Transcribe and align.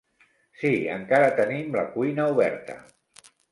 Sí, 0.61 0.71
encara 0.93 1.27
tenim 1.41 1.77
la 1.81 1.85
cuina 1.99 2.27
oberta. 2.35 2.81